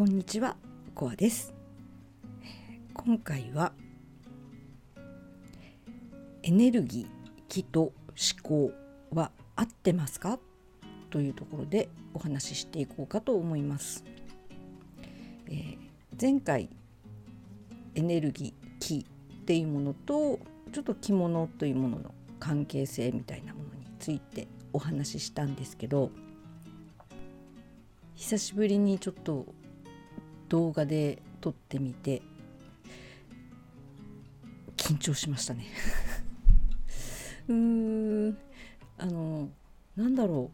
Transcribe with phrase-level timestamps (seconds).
[0.00, 0.56] こんにちは、
[0.94, 1.52] コアです。
[2.94, 3.74] 今回は
[6.42, 7.92] エネルギー、気と思
[8.42, 8.72] 考
[9.10, 10.38] は合ってますか？
[11.10, 14.02] というところでお話ししていこうかと思います。
[15.48, 15.76] えー
[16.18, 16.70] 前回
[17.94, 20.38] エネルギー、気っていうものと
[20.72, 26.10] ちょっと着物というものの関係性みたいなものについてお話ししたんですけど
[28.14, 29.44] 久しぶりにちょっと
[30.50, 32.20] 動画で撮ってみて
[34.76, 35.66] 緊張しましたね。
[37.48, 38.38] うーん。
[38.98, 39.48] あの
[39.96, 40.50] なんだろ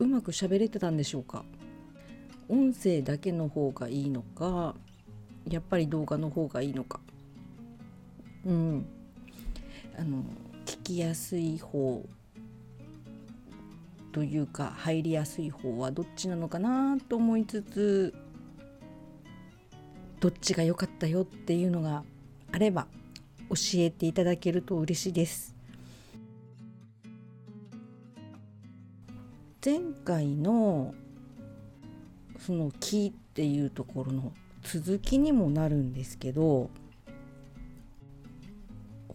[0.00, 0.04] う。
[0.04, 1.44] うまく喋れてたんでしょうか。
[2.48, 4.74] 音声だけの方がいいのか
[5.48, 7.00] やっぱり動画の方がいいのか。
[8.46, 8.86] うん。
[9.98, 10.24] あの
[10.64, 12.02] 聞きやすい方
[14.12, 18.14] というか入りやすい方はどっちなのかなと思いつつ
[20.20, 22.04] どっちが良かったよっていうのが
[22.52, 22.86] あれば
[23.48, 25.54] 教えていただけると嬉しいです。
[29.64, 30.94] 前回の
[32.38, 34.32] その「木」っていうところの
[34.62, 36.70] 続きにもなるんですけど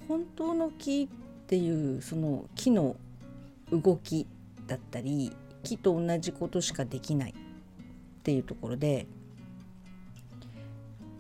[0.08, 2.95] 本当の木っていうその木の
[3.72, 4.28] 動き
[4.67, 5.31] だったり
[5.64, 7.33] 木と同じことしかできないっ
[8.22, 9.08] ていうところで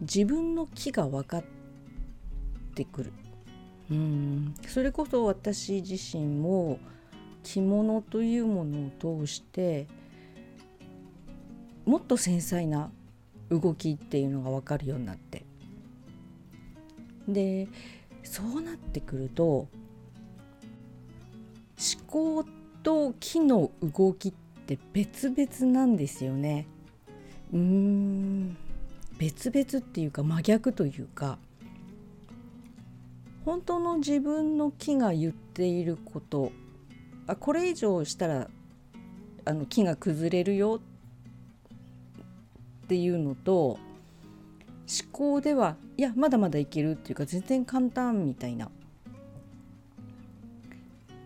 [0.05, 1.43] 自分の木が分かっ
[2.75, 3.13] てくる。
[3.91, 4.55] うん。
[4.67, 6.79] それこそ私自身も
[7.43, 9.87] 着物というものを通して
[11.85, 12.91] もっと繊細な
[13.49, 15.45] 動きっていうのが分かるようになって。
[17.27, 17.67] で
[18.23, 19.69] そうなってくると思
[22.07, 22.45] 考
[22.83, 24.33] と木の動きっ
[24.65, 26.67] て別々なんですよね。
[27.51, 28.57] うーん。
[29.17, 31.37] 別々っていうか真逆というか
[33.45, 36.51] 本当の自分の木が言っていること
[37.27, 38.47] あこれ以上したら
[39.45, 40.81] あの木が崩れるよ
[42.85, 43.79] っていうのと思
[45.11, 48.69] 考ではいやまだまだいけるっていうか全然簡単みたいな、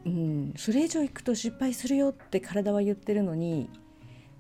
[0.06, 3.70] うん、それ以上いくと失敗するよって体は言ってるのに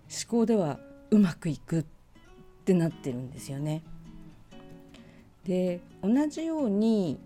[0.09, 0.79] 思考では
[1.11, 1.98] うまくいくって
[2.69, 3.81] ってなってるんですよね。
[5.43, 7.17] で同じように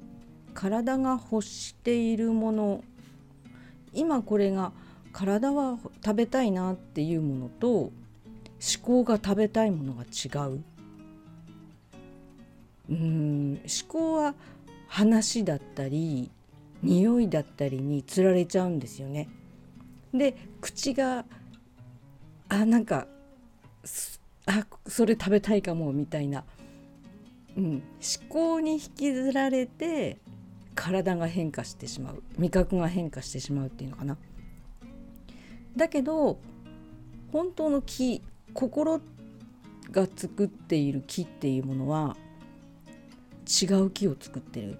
[0.54, 2.84] 体が欲しているもの
[3.94, 4.72] 今これが
[5.12, 7.92] 体は食べたいなっていうものと思
[8.82, 10.64] 考が食べたいものが違う。
[12.90, 14.36] うん思考は
[14.88, 16.32] 話だったり
[16.82, 19.28] 匂いだったりにつられちゃうんですよね。
[20.14, 21.26] で口が
[22.48, 23.08] あなんか
[24.46, 26.44] あそれ食べたいかもみたいな、
[27.58, 27.84] うん、思
[28.30, 30.18] 考に引きずられて
[30.76, 34.18] 体が変化してしまう味覚が変化してしまうっていうのかな。
[35.76, 36.40] だけど
[37.32, 38.22] 本当の木
[38.54, 39.02] 心
[39.92, 42.16] が作っている木っていうものは
[43.48, 44.80] 違う木を作ってる。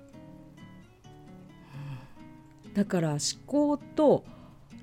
[2.74, 4.24] だから思考と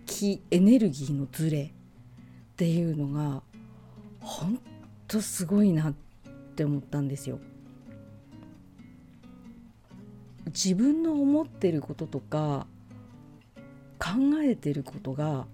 [0.06, 3.42] 気エネルギーのズレっていうのが
[4.20, 4.60] 本
[5.10, 5.94] 当すごいなっ
[6.54, 7.40] て思ったんですよ。
[10.46, 12.68] 自分の思ってることとか
[13.98, 14.10] 考
[14.42, 15.46] えてることが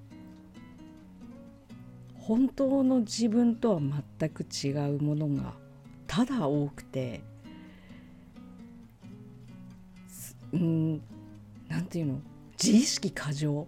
[2.14, 5.54] 本当の自分とは全く違うものが
[6.06, 7.22] ただ多くて
[10.52, 11.02] うん
[11.68, 12.20] なんていうの？
[12.62, 13.66] 自意識過剰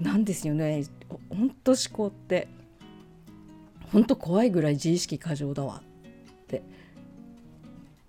[0.00, 0.84] なんですよね。
[1.28, 2.48] 本当思考って。
[3.94, 6.62] 本当怖いぐらい自意識過剰だわって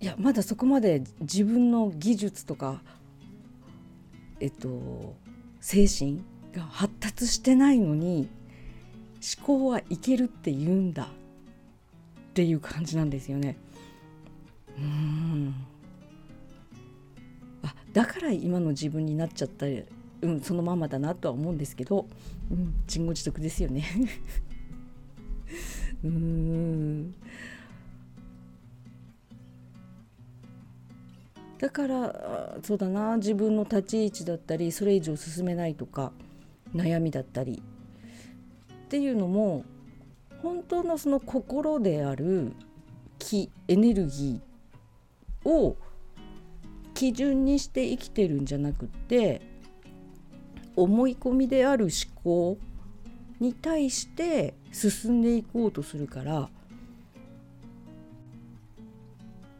[0.00, 2.82] いやまだそこまで自分の技術とか
[4.40, 5.14] えっと
[5.60, 6.20] 精神
[6.52, 8.28] が発達してないのに
[9.38, 11.06] 思考はいけるって言うんだっ
[12.34, 13.56] ていう感じなんですよね。
[14.76, 15.54] うん
[17.62, 19.84] あだから今の自分になっちゃったり、
[20.20, 22.08] うん、そのままだなとは思うんですけど、
[22.50, 23.84] うん、自業自得ですよね。
[26.04, 27.14] うん。
[31.58, 33.16] だからそうだな。
[33.16, 36.12] 自分の立ち位置だったりそれ以上進めないとか
[36.74, 37.62] 悩みだったり
[38.84, 39.64] っていうのも
[40.42, 42.52] 本当のその心である
[43.18, 45.76] 気エネルギーを
[46.94, 49.40] 基準にして生きてるんじゃなくって
[50.76, 52.58] 思い込みである思考
[53.40, 56.48] に対して進んでいこうとするから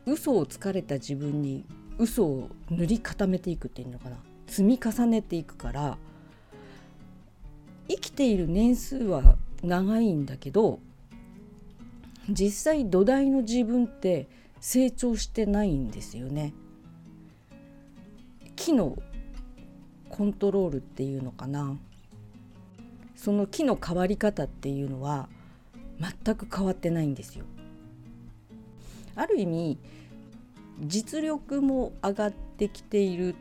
[0.06, 1.64] 嘘をつかれた自分に
[1.99, 5.99] 嘘を塗り固めていくっていうのかな積み重ねていくから
[7.88, 10.81] 生きている年数は長いんだけど
[12.29, 14.29] 実際土台の自分って
[14.61, 16.52] 成長してないんですよね。
[18.56, 18.96] 木の
[20.08, 21.76] コントロールっていうのかな
[23.16, 25.28] その木の変わり方っていうのは
[25.98, 27.44] 全く変わってないんですよ。
[29.14, 29.78] ある意味
[30.80, 33.34] 実力も上がってきている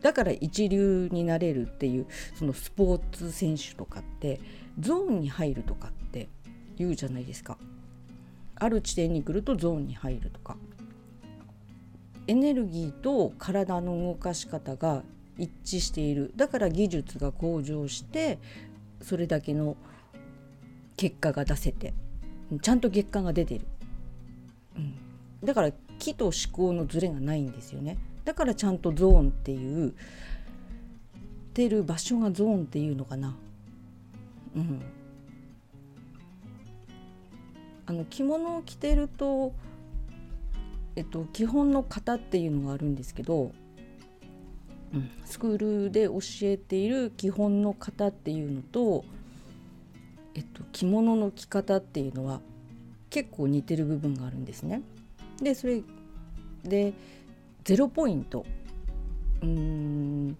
[0.00, 2.06] だから一流になれるっていう
[2.36, 4.40] そのスポーツ選手とかって
[4.78, 6.28] ゾーンに入るとかって
[6.76, 7.58] 言うじゃないですか。
[8.54, 10.56] ある地点に来るとゾーンに入るとか
[12.26, 15.02] エネルギーと体の動かし方が
[15.38, 18.38] 一致しているだから技術が向上して
[19.00, 19.76] それだけの
[20.96, 21.94] 結果が出せて
[22.60, 23.66] ちゃんと結果が出てる、
[24.76, 24.94] うん、
[25.44, 27.98] だから気と思考のズレがないんですよね。
[28.24, 29.94] だからちゃんとゾーンっていう
[31.54, 33.34] 出る場所がゾーンっていうのかな。
[34.54, 34.80] うん。
[37.86, 39.52] あの着物を着てると
[40.94, 43.52] えっと基本の型っていうのがあるんですけど、
[44.94, 49.04] うん、スクールで教えている基本の型っていうのと
[50.34, 52.40] えっと着物の着方っていうのは
[53.10, 54.82] 結構似てる部分があるんですね。
[55.42, 55.82] でそれ
[56.64, 56.92] で
[57.64, 58.44] ゼロポイント。
[59.42, 60.36] うん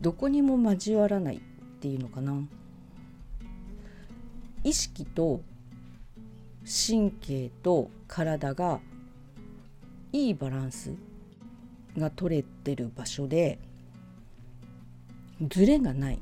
[0.00, 1.40] どこにも交わらないっ
[1.80, 2.40] ていうのかな。
[4.62, 5.40] 意識と
[6.64, 8.80] 神経と体が
[10.12, 10.92] いいバランス。
[11.98, 13.58] が取れてる場所で
[15.40, 16.18] ズレがない、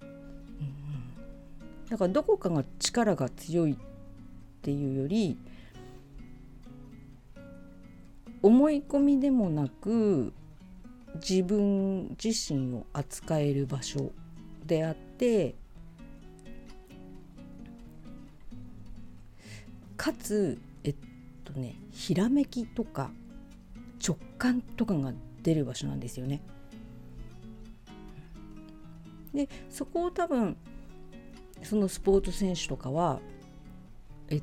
[0.00, 3.76] うん、だからどこかが力が強いっ
[4.62, 5.36] ていうより
[8.42, 10.32] 思い込みでもなく
[11.14, 14.12] 自分自身を扱える場所
[14.66, 15.54] であって
[19.96, 20.94] かつえっ
[21.44, 23.10] とねひらめきとか
[24.06, 25.12] 直感とかが
[25.42, 26.42] 出る場所なんですよね。
[29.32, 30.56] でそこを多分
[31.62, 33.20] そのスポーツ選手とかは
[34.28, 34.42] え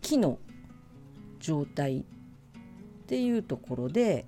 [0.00, 0.38] 木の
[1.38, 2.04] 状態っ
[3.06, 4.26] ていうところで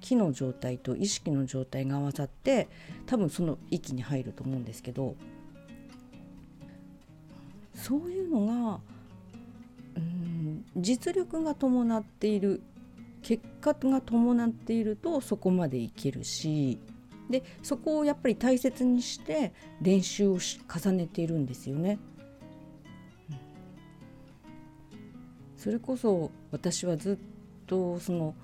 [0.00, 2.68] 気の状態と意識の状態が合わさって
[3.06, 5.14] 多分その域に入ると思うんですけど
[7.74, 8.80] そういうのが
[9.96, 12.62] うん実力が伴っている
[13.22, 16.78] 結果が伴っているとそこまでいけるし
[17.30, 21.98] でそこをやっぱり大切にして練習を重ねているんですよね。
[25.56, 27.16] それこそ私はずっ
[27.66, 28.34] とその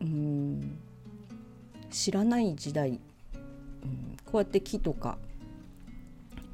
[0.00, 0.78] うん
[1.90, 2.98] 知らない時代、うん、
[4.24, 5.18] こうやって木とか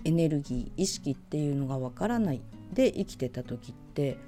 [0.05, 2.41] エネルギー意識っていうのがわからない
[2.73, 4.19] で生きてた時って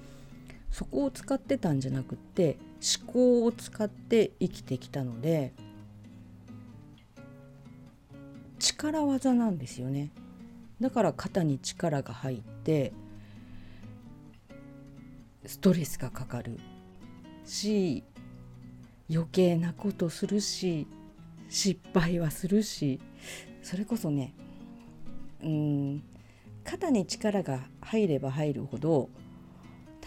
[0.70, 2.58] そこを使ってたんじゃなくって
[3.00, 5.52] 思考を使って生きてきたので
[8.58, 10.10] 力技なんですよね。
[10.80, 12.92] だから肩に力が入って
[15.44, 16.58] ストレスがかかる
[17.44, 18.04] し
[19.10, 20.86] 余計なことするし
[21.48, 23.00] 失敗はするし
[23.62, 24.34] それこそね
[25.42, 26.02] うん
[26.64, 29.08] 肩に力が入れば入るほど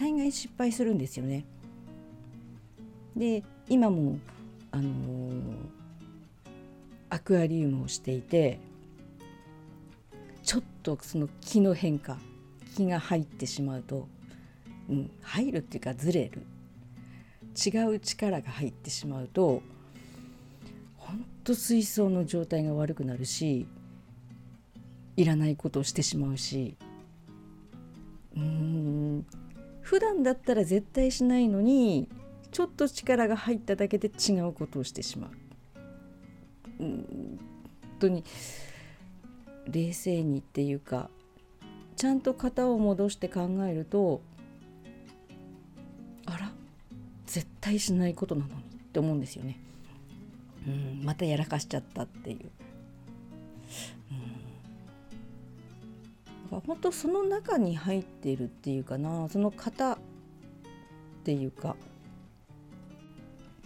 [0.02, 1.44] 大概失敗するんですよね。
[3.16, 4.18] で今も
[4.72, 5.54] あのー、
[7.08, 8.58] アクアリウムをしていて
[10.42, 12.18] ちょっとその気の変化
[12.74, 14.08] 気が入ってしまうと、
[14.90, 16.42] うん、入るっていうかずれる
[17.54, 19.62] 違う力が入ってしまうと
[20.96, 23.68] 本当水槽の状態が悪くなるし
[25.16, 26.76] いらないことをしてしまうし
[28.36, 29.26] うん
[29.92, 32.08] 普段だったら絶対しないのに
[32.50, 35.30] ちょっと力が入っただけで違うことをしてしまう。
[36.80, 37.38] うん
[37.98, 38.24] 本当に
[39.68, 41.10] 冷静にっていうか
[41.94, 44.22] ちゃんと型を戻して考えると
[46.24, 46.52] あら
[47.26, 48.56] 絶対しないことなのにっ
[48.92, 49.60] て思うんですよね。
[50.66, 52.50] うんまたやらかしちゃったっていう。
[56.52, 59.98] うん、本当その中に入っているっていうかなその型っ
[61.24, 61.76] ていうか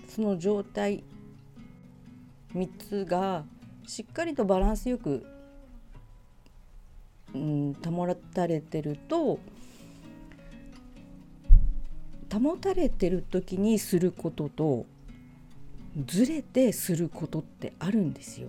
[0.09, 1.05] その状態
[2.55, 3.45] 3つが
[3.87, 5.27] しっかりとバランスよく
[7.35, 9.39] うん、保たれてると
[12.33, 14.87] 保たれてる時にすることと
[16.07, 18.49] ずれてすることってあるんですよ。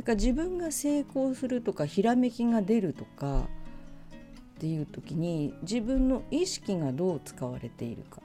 [0.00, 8.22] だから自分が成功するとかひらめきが出るとかっていう時に自分の意識がどう使われているか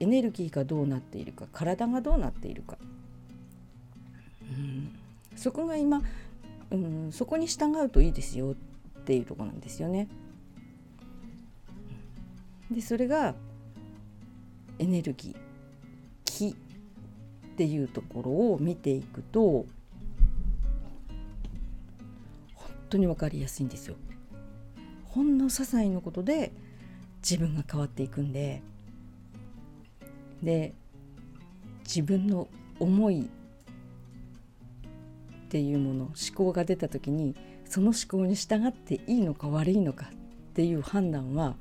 [0.00, 2.76] エネルギーがどうなっているか体がどうなっているか、
[4.50, 4.92] うん、
[5.36, 6.02] そこが今、
[6.72, 10.08] うん、そこに従うといいですよっていうとこなんですよね。
[12.68, 13.36] でそれが
[14.80, 15.36] エネルギー
[16.24, 16.54] 気っ
[17.54, 19.66] ていうところを見ていくと
[22.90, 23.96] 当に分かりやすいんですよ。
[25.04, 26.52] ほんの些細なことで
[27.22, 28.62] 自分が変わっていくんで
[30.42, 30.74] で
[31.84, 33.24] 自分の思いっ
[35.48, 41.56] ていうもの思考が出た時にその思考に従っていいのか悪いのかっていう判断は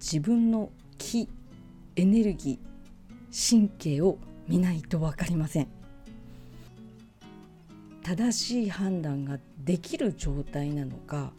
[0.00, 1.28] 自分の気
[1.94, 5.68] エネルギー神経を見ないと分かりません
[8.02, 11.32] 正しい判断ができる状態なのか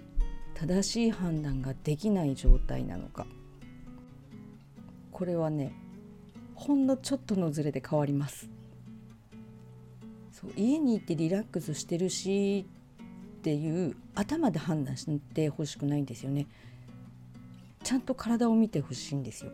[0.55, 3.25] 正しい判断ができない状態なのか。
[5.11, 5.73] これはね
[6.55, 8.49] ほんのちょっとのズレで変わります。
[10.31, 12.65] そう家に行ってリラックスしてるし
[13.39, 16.47] っていう頭で判断してほしくないんですよね。
[17.83, 19.51] ちゃんと体を見てほしいんですよ。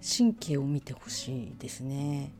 [0.00, 2.32] 神経を見てほしいですね。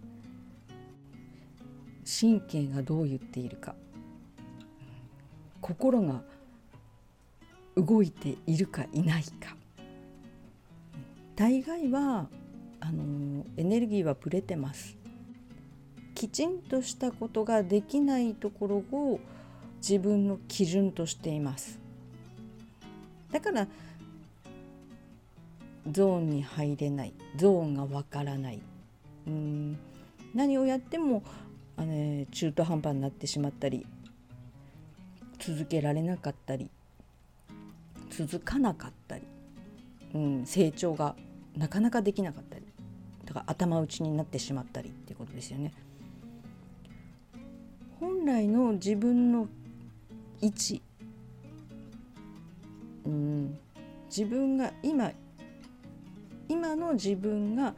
[2.09, 3.75] 神経がどう言っているか。
[5.61, 6.23] 心が
[7.77, 9.55] 動いているかいないか。
[11.37, 12.29] 大概は
[12.81, 14.97] あのエネルギーはぶれてます。
[16.15, 19.21] きちんとしたことができないところを
[19.77, 21.79] 自分の基準としています。
[23.31, 23.69] だから
[25.91, 27.13] ゾーンに入れない。
[27.37, 28.61] ゾーンがわからない。
[29.27, 29.79] うん。
[30.35, 31.23] 何をやっても
[31.79, 33.87] あの中途半端になってしまったり
[35.39, 36.69] 続けられなかったり
[38.11, 39.23] 続かなかったり、
[40.13, 41.15] うん、成長が
[41.57, 42.65] なかなかできなかったり
[43.25, 45.73] だから頭打ちになってしまったりっていうことですよね。
[48.01, 49.49] 本来の自分の
[50.41, 50.83] 位置、
[53.05, 53.59] うん、
[54.09, 55.13] 自分が今
[56.49, 57.75] 今の自分が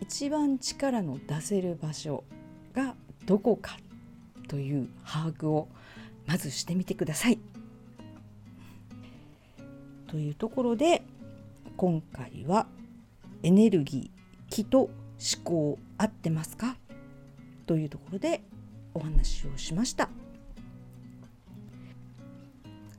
[0.00, 2.24] 一番力の出せる場所
[2.76, 3.76] がどこか
[4.46, 5.68] という把握を
[6.26, 7.38] まずしてみてください。
[10.06, 11.02] というところで
[11.76, 12.66] 今回は
[13.42, 14.90] エネルギー気と思
[15.42, 16.76] 考合ってますか？
[17.66, 18.42] というところで
[18.94, 20.08] お話をしました。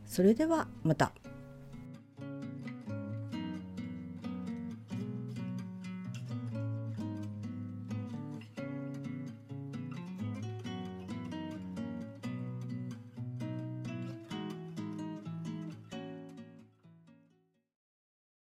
[0.05, 1.11] それではまた。